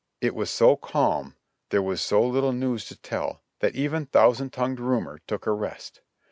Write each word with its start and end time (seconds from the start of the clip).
It 0.19 0.33
was 0.33 0.49
so 0.49 0.75
calm, 0.75 1.35
there 1.69 1.83
was 1.83 2.01
so 2.01 2.25
little 2.25 2.53
news 2.53 2.85
to 2.85 2.95
tell, 2.99 3.43
that 3.59 3.75
even 3.75 4.07
thou 4.11 4.33
sand 4.33 4.51
tongued 4.51 4.79
Rumor 4.79 5.19
took 5.27 5.45
a 5.45 5.51
rest. 5.51 6.01